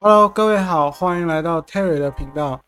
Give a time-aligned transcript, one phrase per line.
[0.00, 2.60] Hello，各位好，欢迎来到 Terry 的频道。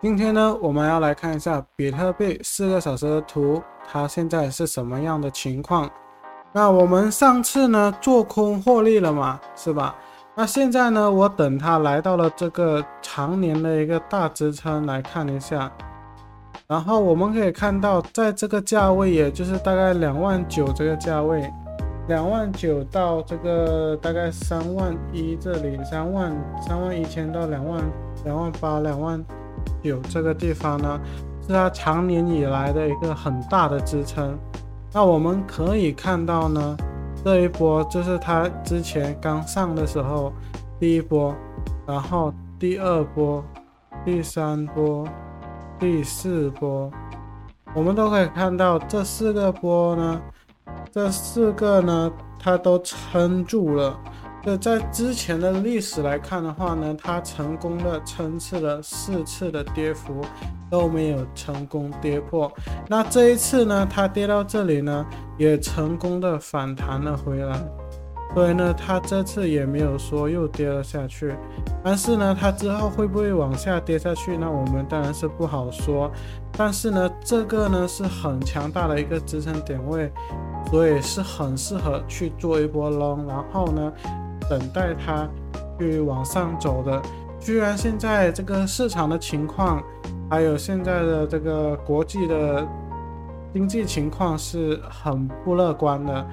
[0.00, 5.90] 今天呢，我们要来看一下比特币四个小时的图，它现在是什么样的情况？
[6.52, 9.96] 那我们上次呢做空获利了嘛，是吧？
[10.36, 15.68] 那现在呢，我等它来到了这个常年的一个大支撑来看一下，
[16.68, 21.52] 然后我们可以看到，在这个价位，也就是大概两万九这个价位。
[22.08, 26.32] 两万九到这个大概三万一，这里三万
[26.62, 27.82] 三万一千到两万
[28.24, 29.24] 两万八两万
[29.82, 31.00] 九这个地方呢，
[31.42, 34.38] 是它长年以来的一个很大的支撑。
[34.92, 36.76] 那我们可以看到呢，
[37.24, 40.32] 这一波就是它之前刚上的时候
[40.78, 41.34] 第一波，
[41.88, 43.44] 然后第二波、
[44.04, 45.04] 第三波、
[45.76, 46.88] 第四波，
[47.74, 50.22] 我们都可以看到这四个波呢。
[50.90, 53.98] 这四个呢，它都撑住了。
[54.42, 60.24] 这在之前的历史来看的话呢，它成功的撑次了四次的跌幅，
[60.70, 62.50] 都没有成功跌破。
[62.88, 65.04] 那这一次呢，它跌到这里呢，
[65.36, 67.60] 也成功的反弹了回来。
[68.34, 71.34] 所以呢，它这次也没有说又跌了下去。
[71.82, 74.36] 但是呢，它之后会不会往下跌下去？
[74.36, 76.10] 那我们当然是不好说。
[76.52, 80.10] 但是呢，这个呢是很强大的一个支撑点位。
[80.68, 83.92] 所以是很适合去做一波 long，然后呢，
[84.50, 85.28] 等待它
[85.78, 87.00] 去往上走的。
[87.38, 89.80] 居然现在这个市场的情况，
[90.28, 92.66] 还有现在的这个国际的
[93.54, 96.26] 经济情况是很不乐观的，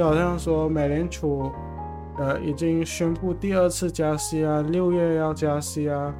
[0.00, 1.52] 就好像说美联储
[2.16, 6.14] 呃已经宣布第二次加息啊，六月要加息啊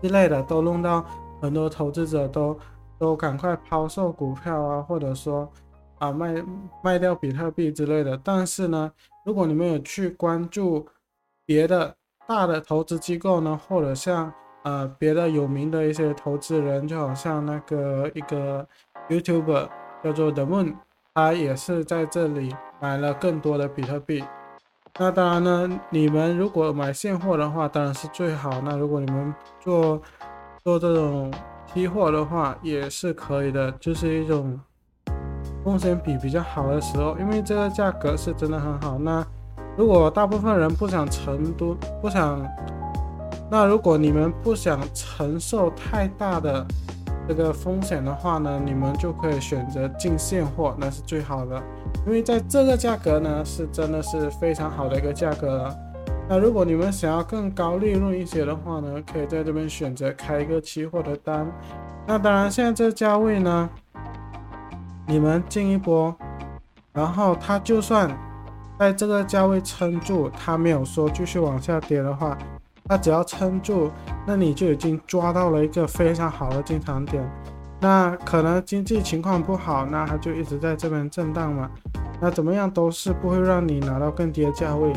[0.00, 1.04] 之类的，都弄到
[1.42, 2.56] 很多投资者都
[2.96, 5.50] 都赶快抛售股票啊，或者说。
[5.98, 6.34] 啊，卖
[6.82, 8.20] 卖掉比特币之类的。
[8.22, 8.92] 但是呢，
[9.24, 10.86] 如果你们有去关注
[11.46, 11.96] 别的
[12.28, 14.30] 大的投资机构呢，或者像
[14.64, 18.66] 呃别的有名的一些投资人，就好像那个一个
[19.08, 19.68] YouTuber
[20.02, 20.74] 叫做 The Moon，
[21.14, 24.24] 他也是在这里买了更多的比特币。
[24.98, 28.60] 那当然呢，你们如果买现货的话，当然是最好。
[28.64, 30.00] 那如果你们做
[30.62, 31.32] 做这种
[31.72, 34.60] 期货的话，也是可以的，就是一种。
[35.64, 38.98] 风险比比较好的时候，因为这个价格是真的很好。
[38.98, 39.26] 那
[39.78, 42.46] 如果大部分人不想承都不想，
[43.50, 46.66] 那如果你们不想承受太大的
[47.28, 51.62] 这个风险的话呢，你们就可以选择进现货，那是最好的。
[52.06, 55.76] 因为在这个价格呢，是真的是非常好的一个价格了。
[56.28, 61.50] 那如果你们想要更高利润一些的话呢，可以在这边选择开一个期货的单。
[62.06, 63.68] 那当然，现在这个价位呢。
[65.06, 66.16] 你们进一波，
[66.94, 68.10] 然后它就算
[68.78, 72.38] 在这个价位撑住，它没有说继续往下跌的话，
[72.86, 73.90] 它只要撑住，
[74.26, 77.22] 那你就已经抓到了一个非常好的进场点。
[77.80, 81.70] 那可能经济情况不好，那它就一直在这边震荡嘛。
[82.20, 84.92] 那怎么样都是不会让你拿到更低的价位，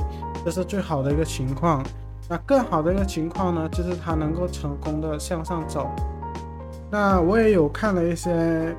[0.45, 1.83] 这是最好的一个情况。
[2.29, 5.89] 那更好的一个情况呢，就是它能够成功的向上走。
[6.89, 8.75] 那我也有看了一些。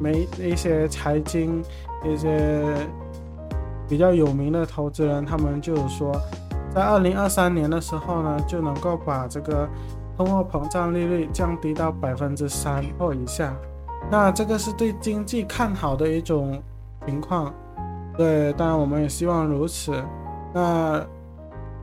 [0.00, 1.60] 没一些财经
[2.04, 2.62] 一些
[3.88, 6.12] 比较有名的投资人，他们就是说，
[6.74, 9.68] 在二零二三年的时候呢，就能够把这个
[10.16, 13.54] 通货膨胀利率降低到百分之三或以下。
[14.10, 16.62] 那这个是对经济看好的一种
[17.06, 17.52] 情况。
[18.16, 19.92] 对，当然我们也希望如此。
[20.52, 21.04] 那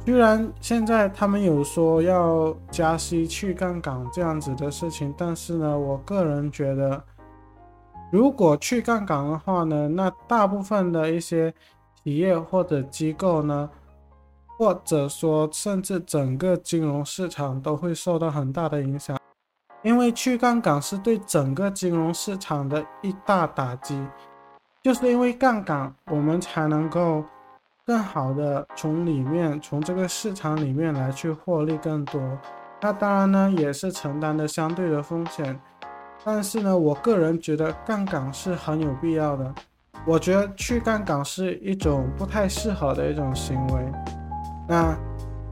[0.06, 7.03] 虽然现在他们有说要加息去杠杆这样子的事情，但是呢，我个人觉得。
[8.12, 11.52] 如果去杠杆的话呢，那大部分的一些
[12.02, 13.69] 企业或者机构呢，
[14.57, 19.17] 或者说甚至整个金融市场都会受到很大的影响，
[19.83, 24.02] 因为去杠杆是对整个金融市场的一大打击。
[24.84, 27.23] 就是因为杠杆，我们才能够
[27.85, 32.22] 更好的从里面，从这个市场里面来去获利更多。
[32.81, 35.59] 那当然呢，也是承担的相对的风险。
[36.23, 39.53] 但是呢，我个人觉得杠杆是很有必要的。
[40.05, 43.91] 我觉得去杠杆是一种不太适合的一种行为。
[44.67, 44.97] 那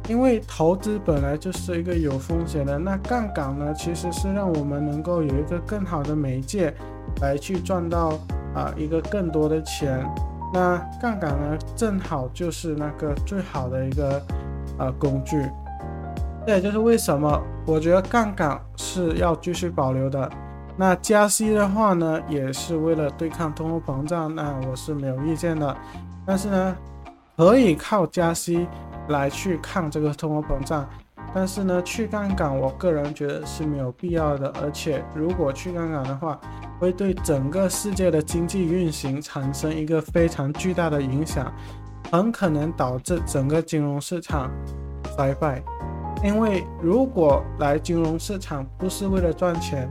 [0.08, 6.74] 因为投资本来就是一个有风险的，那杠杆呢，其实是让我们能够有一个更好的媒介
[7.22, 8.20] 来去赚到
[8.54, 10.06] 啊一个更多的钱。
[10.54, 14.22] 那杠杆呢，正好就是那个最好的一个
[14.78, 15.50] 呃工具。
[16.46, 20.30] 这也就是为什么我觉得杠杆是要继续保留的。
[20.76, 25.74] 那加息的话呢，也是为了对抗通货膨胀，那我是没有意见的。
[26.26, 26.76] 但是呢，
[27.38, 28.68] 可以靠加息
[29.10, 30.88] 来去抗这个通货膨胀，
[31.34, 36.40] 但是呢，去杠杆我个人觉得是没有必要的，而且如果去杠杆的话，
[36.80, 41.52] 会对整个世界的经济运行产生一个非常巨大的影响，
[42.12, 44.52] 很可能导致整个金融市场
[45.16, 45.62] 衰败。
[46.24, 49.90] 因为如果来金融市场不是为了赚钱，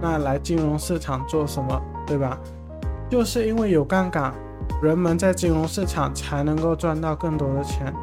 [0.00, 2.38] 那来金融市场做什么，对吧？
[3.10, 4.32] 就是因为有杠杆，
[4.82, 7.94] 人们在金融市场才能够赚到更多的钱。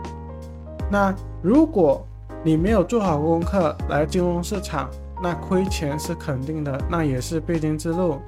[0.94, 1.12] 那
[1.42, 2.06] 如果
[2.44, 4.88] 你没有做好功课来金融市场，
[5.24, 8.22] 那亏钱是肯定的，那也是必经之路。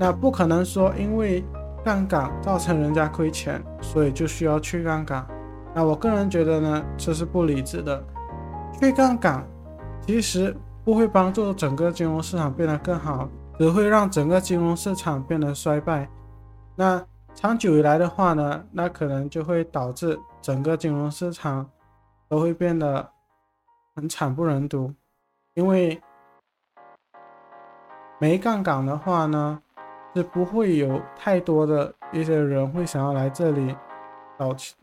[0.00, 1.44] 那不可能说因为
[1.84, 5.26] 杠杆造成人家亏钱，所以就需要去杠杆。
[5.74, 8.02] 那我个人觉得呢，这是不理智的。
[8.80, 9.46] 去杠杆
[10.06, 10.56] 其实
[10.86, 13.28] 不会帮助整个金融市场变得更好，
[13.58, 16.08] 只会让整个金融市场变得衰败。
[16.74, 17.04] 那
[17.34, 21.68] 长久以来的话呢，那可能就会导致整个金融市场
[22.32, 23.06] 都会变得
[23.94, 24.90] 很惨不忍睹。
[25.52, 26.00] 因为
[28.18, 29.62] 没杠杆的话呢，
[30.14, 33.76] 是不会有太多的一些人会想要来这里
[34.38, 34.74] 搞钱，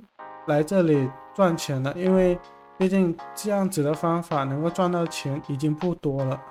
[0.46, 2.40] 来这里赚钱的，因为。
[2.80, 6.42] 毕竟这样子的方法能够赚到钱已经不多了。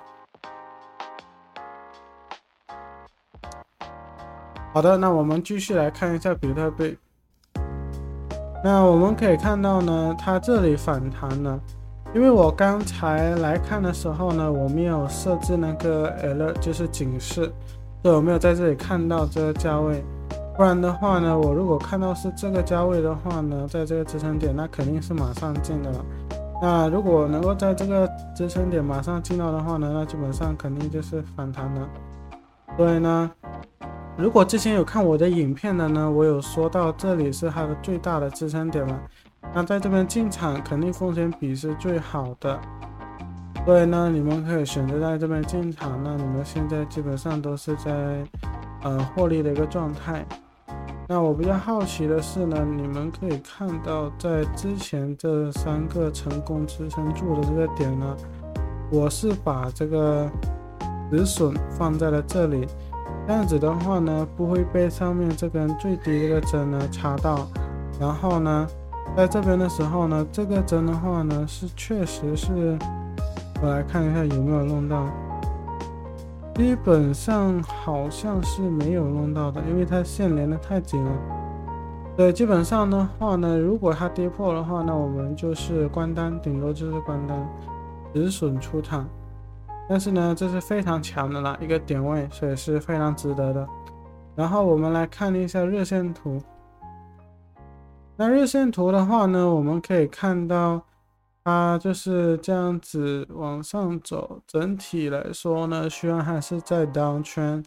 [4.71, 6.95] 好的，那我们继续来看一下比特币。
[8.63, 11.59] 那我们可以看到呢，它这里反弹了。
[12.13, 17.51] 因为我刚才来看的时候呢，我没有设置那个 L，就是警示，
[18.01, 20.03] 对我没有在这里看到这个价位。
[20.57, 26.05] 不然的话呢，我如果看到是这个价位的话呢，在这个支撑点，那肯定是马上进的了。
[26.61, 31.87] 那如果能够在这个支撑点马上进到的话呢，那基本上肯定就是反弹了。
[32.75, 33.31] 所以呢，
[34.19, 39.01] 如果之前有看我的影片的呢，我有说到这里是它的最大的支撑点了。
[39.55, 42.59] 那在这边进场肯定风险比是最好的。
[43.65, 45.97] 所以呢，你们可以选择在这边进场。
[46.03, 48.21] 那你们现在基本上都是在
[48.83, 50.25] 呃获利的一个状态。
[51.07, 58.17] 那我比较好奇的是呢，你们可以看到，在之前这三个成功支撑住的这个点呢，
[58.91, 60.29] 我是把这个
[61.09, 62.67] 止损放在了这里，
[63.29, 67.47] 这样子的话呢，不会被上面这根最低这个针呢插到。
[67.99, 68.67] 然后呢，
[69.15, 72.75] 在这边的时候呢，这个针的话呢，是确实是，
[73.61, 75.05] 我来看一下有没有弄到。
[76.55, 81.11] 基本上好像是没有弄到的，因为它线连的太紧了。
[82.17, 87.47] 对，基本上的话呢，如果它跌破的话，那我们就是关单，顶多就是关单，
[88.11, 89.07] 止损出场。
[89.89, 93.67] 但是呢，这是非常强的啦，一个点位，所以是非常值得的。
[94.35, 96.39] 然后我们来看一下日线图。
[98.15, 100.81] 那日线图的话呢，我们可以看到。
[101.41, 107.63] 它就是这样子往上走，整体来说呢，虽然还是在 down 圈，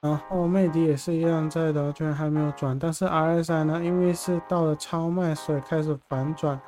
[0.00, 6.58] 然后魅迪也是一样在 down 圈还没有转，但是 RSI 呢，因为是到了超卖，所以开始反转，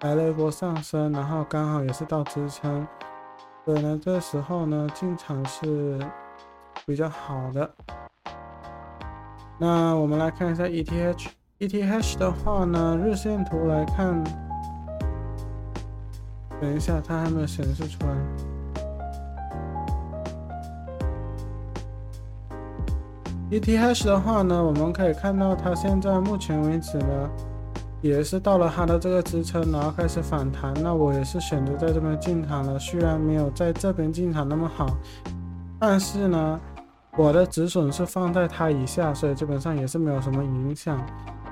[0.00, 2.86] 来了一波上升，然后刚好也是到支撑，
[3.64, 5.98] 所以呢，这时候呢进场是
[6.84, 7.70] 比较好的。
[9.58, 14.22] 那我们来看一下 ETH，ETH 的话呢，日线图来看。
[16.60, 18.14] 等一下，它还没有显示出来。
[23.50, 27.30] ETH 的话呢，我们可以看到它现在目前为止呢，
[28.04, 30.74] 也是到了它的这个支撑，然后开始反弹。
[30.82, 34.94] 那我也是选择在这边进场了，虽然没有在这边进场那么好，
[35.80, 36.60] 但是呢，
[37.16, 41.02] 我的止损是放在它以下，所以基本上也是没有什么影响，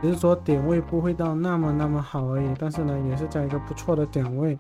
[0.03, 2.47] 只是说点位不会到那么那么好而已。
[2.59, 4.59] 但是呢，也是在一个不错的点位。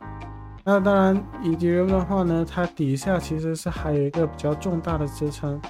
[0.64, 5.60] 那当然，以太坊的话呢，它底下其实是还有一个比较重大的支撑。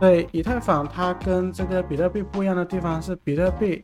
[0.00, 3.80] 对，以太坊它跟这个比特币不一样的地方是，比特币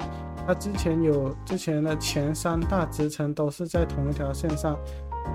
[0.49, 4.75] 它之前有之前的前三大支撑都是在同一条线上，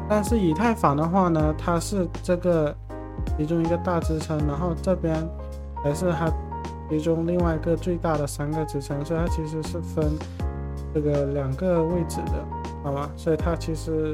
[0.10, 2.76] 但是以太坊的话呢，它是这个
[3.38, 5.16] 其中一个大支撑，然后这边
[5.84, 6.28] 还是它
[6.90, 10.04] 其中另外一个最大的三个支撑，所以它其实是分
[10.96, 12.44] 这个两个位置的，
[12.84, 13.08] 好吧？
[13.16, 14.12] 所以它其实。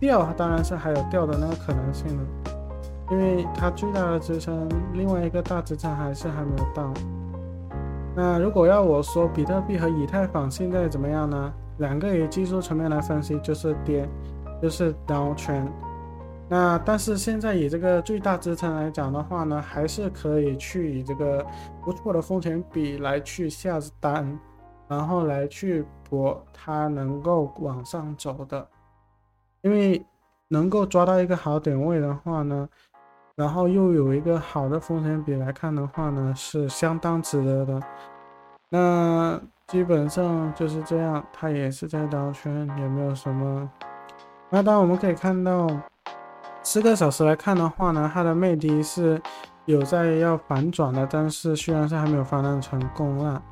[0.00, 2.52] 掉当然是还有掉的那个可能性的，
[3.10, 6.92] 因为它最大的支撑，另外一个大支撑还是还没有到。
[8.16, 11.52] 那如果要我说比特币和以太坊现在怎么样呢？
[11.78, 14.08] 两个以技术层面来分析就是跌，
[14.62, 15.68] 就是 down trend。
[16.48, 21.44] 那但是现在以这个最大支撑来讲的话呢，还是可以去以这个
[21.82, 24.38] 不错的风险比来去下单，
[24.86, 28.64] 然后来去博它能够往上走的。
[29.62, 30.04] 因为
[30.46, 32.68] 能够抓到一个好点位的话呢，
[33.36, 37.80] 然后又有一个好的风险比来看的话呢，是相当值得的。
[38.68, 43.68] 那基本上就是这样，它也是在刀圈，也没有什么。
[44.50, 45.68] 那当然我们可以看到，
[46.62, 49.20] 四个小时来看的话呢，它的魅力是
[49.64, 53.42] 有在要反转的，但是虽然是还没有反转成功啦。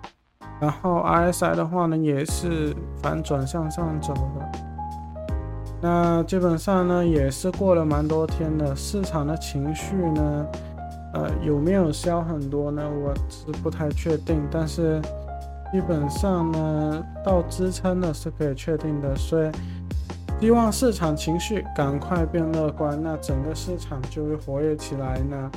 [0.60, 2.72] 然后 RSI 的话呢，也是
[3.02, 4.71] 反转向上走的。
[5.82, 10.46] 那基本上呢，也是过了蛮多天的，市场的情绪呢，
[11.12, 12.88] 呃，有没有消很多呢？
[12.88, 15.02] 我是不太确定，但是
[15.72, 19.50] 基本上呢，到支撑呢是可以确定的，所以
[20.40, 25.50] 希望市场情绪赶快变乐观，那整个市场就会活跃起来呢。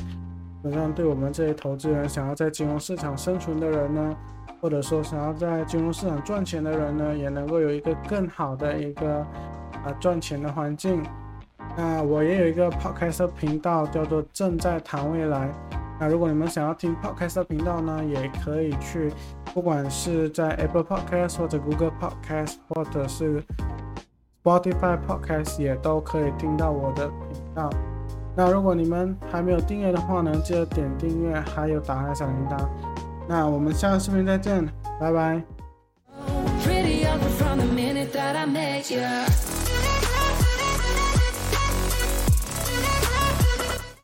[0.64, 4.16] 本上对我们这些投资人，想要在金融市场生存的人呢。
[4.62, 9.24] 或者说想要在金融市场赚钱的人呢，也能够有一个更好的一个
[9.86, 11.02] 啊赚钱的环境。
[11.78, 15.50] 那我也有一个 podcast 频道，叫做正在谈未来。
[16.00, 19.12] 那如果你们想要听 podcast 频道呢，也可以去，
[19.54, 23.42] 不管是在 Apple Podcast 或者 Google Podcast 或者是
[24.44, 27.70] Spotify Podcast 也都可以听到我的频道。
[28.36, 32.68] 那如果你们还没有订阅的话呢，记得点订阅，还有打开小铃铛。
[33.28, 34.66] 那我们下个视频再见，
[35.00, 35.42] 拜拜。